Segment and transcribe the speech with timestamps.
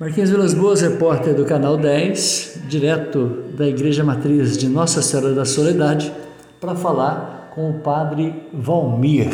[0.00, 5.44] Marquinhos Vilas Boas, repórter do Canal 10, direto da Igreja Matriz de Nossa Senhora da
[5.44, 6.12] Soledade,
[6.60, 9.26] para falar com o Padre Valmir.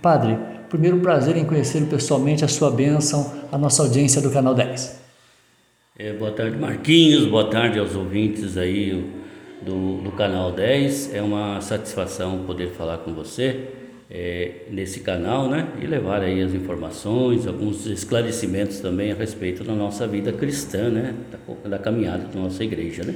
[0.00, 0.38] Padre,
[0.68, 5.02] primeiro prazer em conhecê-lo pessoalmente, a sua bênção, a nossa audiência do Canal 10.
[5.98, 9.12] É, boa tarde, Marquinhos, boa tarde aos ouvintes aí
[9.60, 11.16] do, do Canal 10.
[11.16, 15.68] É uma satisfação poder falar com você é, nesse canal, né?
[15.80, 21.14] E levar aí as informações, alguns esclarecimentos também a respeito da nossa vida cristã, né?
[21.30, 23.14] Da, da caminhada da nossa igreja, né?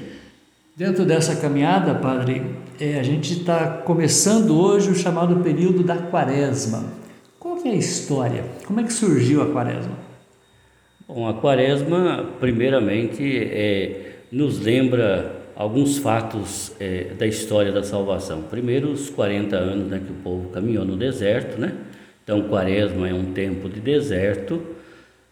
[0.76, 2.42] Dentro dessa caminhada, Padre,
[2.80, 6.84] é, a gente está começando hoje o chamado período da Quaresma.
[7.38, 8.44] Qual que é a história?
[8.66, 9.98] Como é que surgiu a Quaresma?
[11.06, 18.40] Bom, a Quaresma, primeiramente, é, nos lembra alguns fatos é, da história da salvação.
[18.44, 21.74] Primeiro, os 40 anos né, que o povo caminhou no deserto, né?
[22.24, 24.62] Então, quaresma é um tempo de deserto.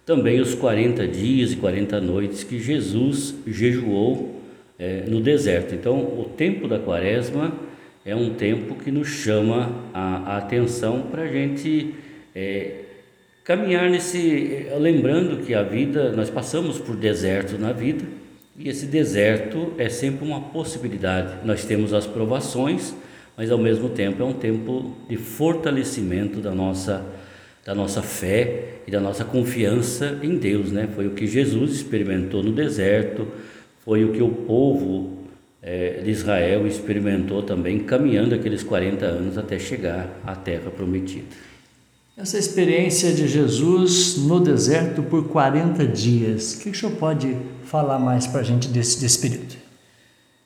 [0.05, 4.43] Também os 40 dias e 40 noites que Jesus jejuou
[4.79, 5.75] é, no deserto.
[5.75, 7.55] Então, o tempo da quaresma
[8.05, 11.95] é um tempo que nos chama a, a atenção para a gente
[12.35, 12.83] é,
[13.45, 14.67] caminhar nesse.
[14.79, 18.05] lembrando que a vida, nós passamos por deserto na vida
[18.59, 21.47] e esse deserto é sempre uma possibilidade.
[21.47, 22.93] Nós temos as provações,
[23.37, 27.07] mas ao mesmo tempo é um tempo de fortalecimento da nossa
[27.65, 30.89] da nossa fé e da nossa confiança em Deus, né?
[30.95, 33.29] Foi o que Jesus experimentou no deserto,
[33.85, 35.19] foi o que o povo
[35.61, 41.27] é, de Israel experimentou também, caminhando aqueles 40 anos até chegar à terra prometida.
[42.17, 47.37] Essa experiência de Jesus no deserto por 40 dias, o que o senhor pode
[47.69, 49.57] falar mais para a gente desse, desse período?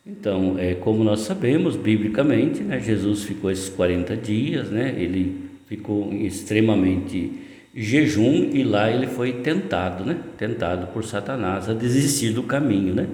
[0.04, 6.12] Então, é, como nós sabemos, biblicamente, né, Jesus ficou esses 40 dias, né, ele ficou
[6.12, 7.32] extremamente
[7.74, 12.94] jejum e lá ele foi tentado, né, tentado por Satanás a desistir do caminho.
[12.94, 13.06] Né?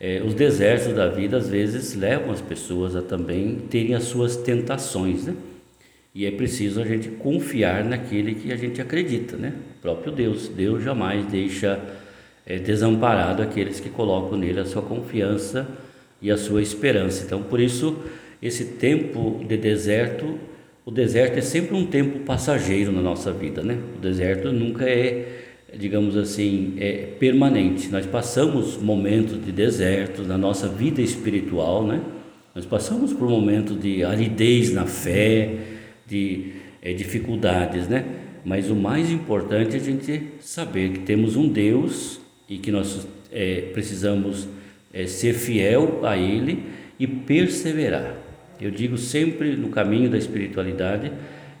[0.00, 4.36] É, os desertos da vida às vezes levam as pessoas a também terem as suas
[4.36, 5.26] tentações.
[5.26, 5.34] Né?
[6.12, 9.52] E é preciso a gente confiar naquele que a gente acredita, né?
[9.78, 10.46] O próprio Deus.
[10.46, 11.80] Deus jamais deixa
[12.46, 15.66] é, desamparado aqueles que colocam nele a sua confiança
[16.20, 17.24] e a sua esperança.
[17.24, 17.96] Então, por isso,
[18.42, 20.38] esse tempo de deserto,
[20.84, 23.78] o deserto é sempre um tempo passageiro na nossa vida, né?
[23.96, 25.44] O deserto nunca é,
[25.76, 27.88] digamos assim, é permanente.
[27.90, 32.00] Nós passamos momentos de deserto na nossa vida espiritual, né?
[32.54, 35.56] Nós passamos por momentos de aridez na fé,
[36.06, 38.04] de é, dificuldades, né?
[38.44, 43.06] Mas o mais importante é a gente saber que temos um Deus e que nós
[43.32, 44.48] é, precisamos
[44.92, 46.64] é, ser fiel a Ele
[46.98, 48.16] e perseverar.
[48.60, 51.10] Eu digo sempre no caminho da espiritualidade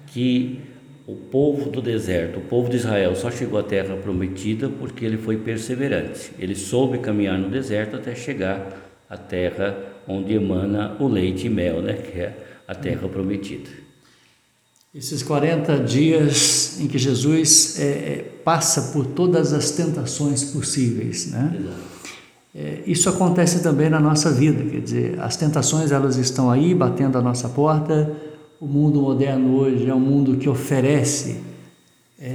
[0.06, 0.60] que
[1.06, 5.18] o povo do deserto, o povo de Israel, só chegou à terra prometida porque ele
[5.18, 6.30] foi perseverante.
[6.38, 9.76] Ele soube caminhar no deserto até chegar à terra
[10.08, 11.94] onde emana o leite e mel, né?
[11.94, 12.34] que é
[12.66, 13.83] a terra prometida.
[14.94, 21.60] Esses 40 dias em que Jesus é, é, passa por todas as tentações possíveis, né?
[22.54, 27.18] É, isso acontece também na nossa vida, quer dizer, as tentações elas estão aí batendo
[27.18, 28.14] a nossa porta.
[28.60, 31.40] O mundo moderno hoje é um mundo que oferece
[32.20, 32.32] é,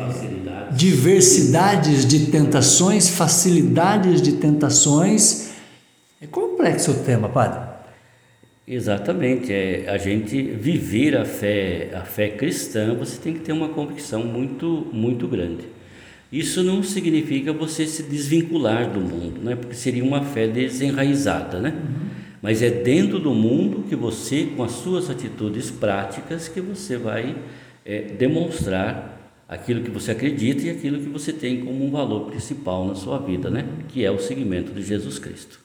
[0.73, 5.51] diversidades de tentações, facilidades de tentações.
[6.21, 7.68] É complexo o tema, padre.
[8.71, 13.69] Exatamente, é, a gente viver a fé, a fé cristã, você tem que ter uma
[13.69, 15.63] convicção muito, muito grande.
[16.31, 19.55] Isso não significa você se desvincular do mundo, né?
[19.55, 21.71] porque seria uma fé desenraizada, né?
[21.71, 22.09] Uhum.
[22.43, 27.35] Mas é dentro do mundo que você, com as suas atitudes práticas, que você vai
[27.83, 32.85] é, demonstrar aquilo que você acredita e aquilo que você tem como um valor principal
[32.85, 33.65] na sua vida, né?
[33.87, 35.59] Que é o seguimento de Jesus Cristo.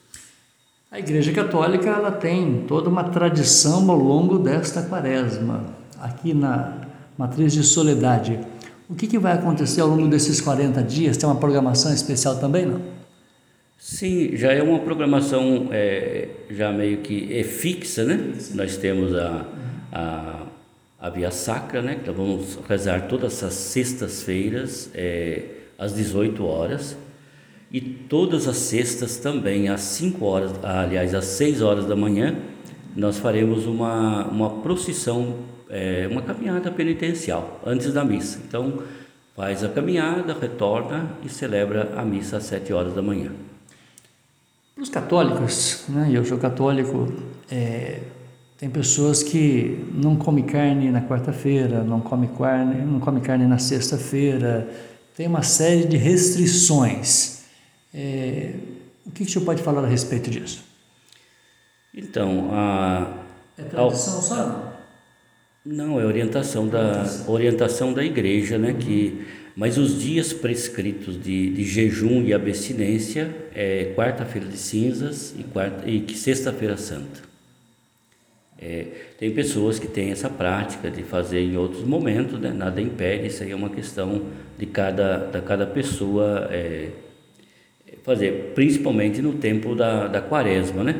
[0.95, 5.65] A Igreja Católica ela tem toda uma tradição ao longo desta quaresma,
[5.99, 8.39] aqui na Matriz de Soledade.
[8.89, 11.17] O que, que vai acontecer ao longo desses 40 dias?
[11.17, 12.79] Tem uma programação especial também, não?
[13.77, 18.31] Sim, já é uma programação é, já meio que é fixa, né?
[18.39, 18.55] Sim.
[18.55, 19.45] Nós temos a,
[19.91, 20.43] a,
[20.97, 21.95] a Via Sacra, né?
[21.95, 25.41] Que nós vamos rezar todas as sextas-feiras, é,
[25.77, 26.95] às 18 horas.
[27.71, 32.35] E todas as sextas também, às 5 horas, aliás, às 6 horas da manhã,
[32.95, 35.35] nós faremos uma, uma procissão,
[35.69, 38.39] é, uma caminhada penitencial antes da missa.
[38.47, 38.83] Então,
[39.35, 43.31] faz a caminhada, retorna e celebra a missa às 7 horas da manhã.
[44.73, 47.11] Para os católicos, né, eu sou católico,
[47.51, 47.99] é,
[48.57, 53.57] tem pessoas que não comem carne na quarta-feira, não comem carne, não come carne na
[53.57, 54.67] sexta-feira,
[55.15, 57.44] tem uma série de restrições.
[57.97, 58.51] É,
[59.05, 60.61] o que, que o senhor pode falar a respeito disso?
[61.93, 63.23] Então, a.
[63.57, 64.73] É tradição só?
[65.65, 68.73] Não, é orientação da, orientação da igreja, né?
[68.73, 69.25] Que,
[69.55, 75.89] mas os dias prescritos de, de jejum e abstinência é quarta-feira de cinzas e, quarta,
[75.89, 77.21] e sexta-feira santa.
[78.59, 78.87] É,
[79.17, 82.51] tem pessoas que têm essa prática de fazer em outros momentos, né?
[82.51, 84.23] nada impede, isso aí é uma questão
[84.57, 86.89] de cada, da cada pessoa é,
[88.05, 90.95] fazer, principalmente no tempo da, da quaresma, né?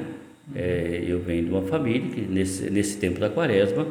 [0.55, 3.87] É, eu venho de uma família que nesse, nesse tempo da quaresma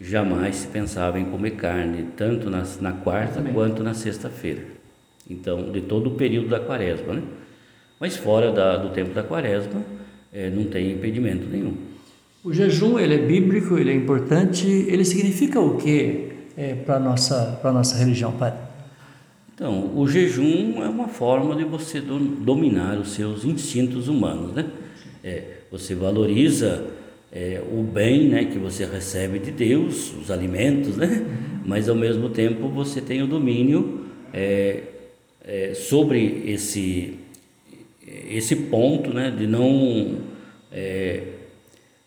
[0.00, 4.62] jamais se pensava em comer carne, tanto na, na quarta quanto na sexta-feira.
[5.28, 7.22] Então, de todo o período da quaresma, né?
[7.98, 9.82] Mas fora da, do tempo da quaresma,
[10.32, 11.74] é, não tem impedimento nenhum.
[12.44, 17.00] O jejum, ele é bíblico, ele é importante, ele significa o que é, para a
[17.00, 18.73] nossa, nossa religião, Padre?
[19.54, 24.66] Então, o jejum é uma forma de você do, dominar os seus instintos humanos, né?
[25.22, 26.84] É, você valoriza
[27.32, 31.24] é, o bem né, que você recebe de Deus, os alimentos, né?
[31.64, 34.82] mas ao mesmo tempo você tem o domínio é,
[35.44, 37.18] é, sobre esse,
[38.06, 40.18] esse ponto né, de não,
[40.70, 41.22] é,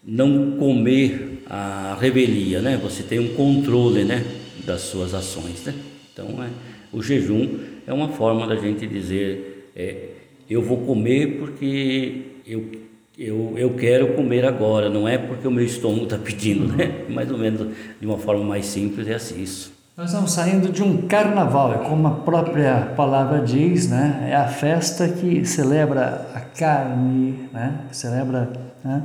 [0.02, 2.80] não comer a revelia, né?
[2.82, 4.24] você tem um controle né,
[4.66, 5.66] das suas ações.
[5.66, 5.74] Né?
[6.18, 6.50] Então, é,
[6.92, 10.10] o jejum é uma forma da gente dizer: é,
[10.50, 12.88] eu vou comer porque eu
[13.18, 17.04] eu, eu quero comer agora, não é porque o meu estômago está pedindo, né?
[17.10, 17.68] Mais ou menos
[18.00, 19.74] de uma forma mais simples é assim isso.
[19.98, 24.28] Nós estamos saindo de um carnaval, é como a própria palavra diz, né?
[24.30, 27.80] É a festa que celebra a carne, né?
[27.92, 28.54] celebra
[28.86, 29.02] né?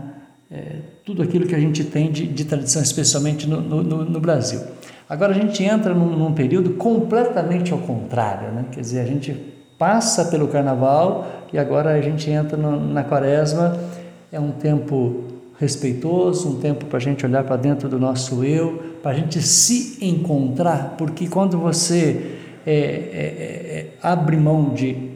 [0.50, 0.76] É,
[1.06, 4.60] tudo aquilo que a gente tem de, de tradição, especialmente no, no, no, Brasil.
[5.12, 8.64] Agora a gente entra num, num período completamente ao contrário, né?
[8.72, 9.36] Quer dizer, a gente
[9.76, 13.78] passa pelo carnaval e agora a gente entra no, na quaresma
[14.32, 15.24] é um tempo
[15.60, 19.42] respeitoso, um tempo para a gente olhar para dentro do nosso eu, para a gente
[19.42, 25.10] se encontrar, porque quando você é, é, é, é, abre mão de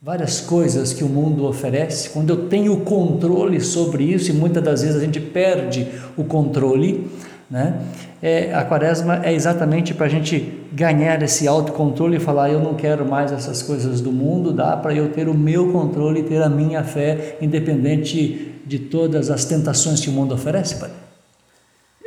[0.00, 4.80] várias coisas que o mundo oferece, quando eu tenho controle sobre isso, e muitas das
[4.80, 7.06] vezes a gente perde o controle,
[7.54, 7.72] né?
[8.20, 12.74] É, a quaresma é exatamente para a gente ganhar esse autocontrole e falar: eu não
[12.74, 16.42] quero mais essas coisas do mundo, dá para eu ter o meu controle e ter
[16.42, 20.90] a minha fé, independente de todas as tentações que o mundo oferece, Pai?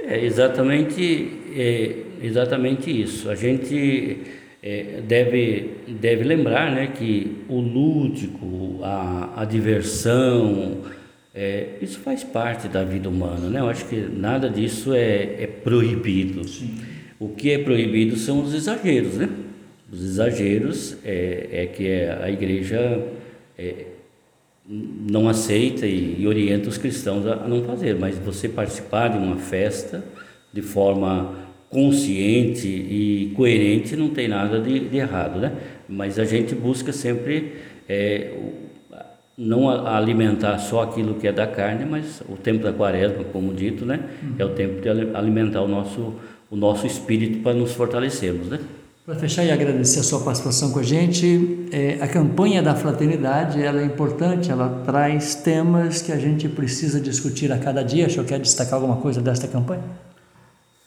[0.06, 3.30] É exatamente, é exatamente isso.
[3.30, 4.24] A gente
[4.62, 10.80] é, deve, deve lembrar né, que o lúdico, a, a diversão,
[11.38, 13.60] é, isso faz parte da vida humana, né?
[13.60, 16.48] Eu acho que nada disso é, é proibido.
[16.48, 16.80] Sim.
[17.20, 19.30] O que é proibido são os exageros, né?
[19.92, 23.04] Os exageros é, é que a igreja
[23.56, 23.86] é,
[24.68, 29.20] não aceita e, e, orienta os cristãos a, a não fazer, mas você participar de
[29.20, 30.04] uma festa
[30.52, 31.36] de forma
[31.70, 35.56] consciente e coerente não tem nada de, de errado, né?
[35.88, 37.54] Mas a gente busca sempre
[37.88, 38.32] é,
[39.38, 43.86] não alimentar só aquilo que é da carne, mas o tempo da quaresma, como dito,
[43.86, 44.36] né, uhum.
[44.40, 46.16] é o tempo de alimentar o nosso,
[46.50, 48.60] o nosso espírito para nos fortalecermos, né.
[49.06, 53.62] Para fechar e agradecer a sua participação com a gente, é, a campanha da fraternidade
[53.64, 58.08] ela é importante, ela traz temas que a gente precisa discutir a cada dia.
[58.08, 59.84] O senhor quer destacar alguma coisa desta campanha?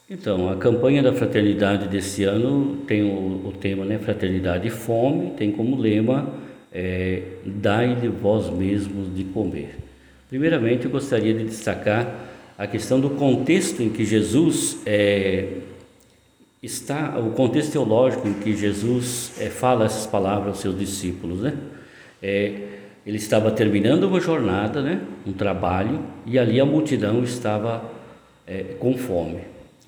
[0.07, 5.31] Então, a campanha da fraternidade desse ano tem o, o tema né, Fraternidade e Fome,
[5.31, 6.31] tem como lema
[6.71, 9.77] é, dai-lhe vós mesmos de comer.
[10.29, 15.47] Primeiramente, eu gostaria de destacar a questão do contexto em que Jesus é,
[16.61, 21.57] está, o contexto teológico em que Jesus é, fala essas palavras aos seus discípulos, né?
[22.21, 22.53] É,
[23.05, 27.83] ele estava terminando uma jornada, né, um trabalho, e ali a multidão estava
[28.45, 29.39] é, com fome.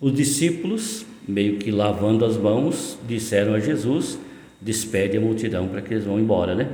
[0.02, 4.18] Os discípulos, meio que lavando as mãos, disseram a Jesus:
[4.64, 6.70] despede a multidão para que eles vão embora, né?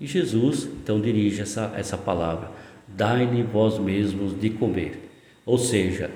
[0.00, 2.50] E Jesus então dirige essa, essa palavra:
[2.88, 5.10] dai-lhe vós mesmos de comer.
[5.44, 6.10] Ou seja,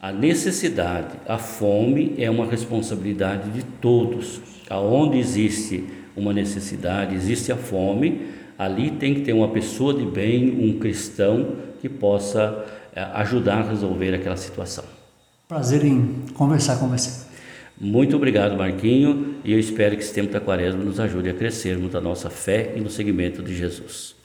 [0.00, 4.40] a necessidade, a fome é uma responsabilidade de todos.
[4.68, 5.84] Aonde existe
[6.16, 11.56] uma necessidade, existe a fome, ali tem que ter uma pessoa de bem, um cristão
[11.80, 12.64] que possa
[12.94, 14.84] eh, ajudar a resolver aquela situação.
[15.48, 17.31] Prazer em conversar com você.
[17.80, 21.90] Muito obrigado, Marquinho, e eu espero que esse tempo da quaresma nos ajude a crescermos
[21.90, 24.21] da nossa fé e no seguimento de Jesus.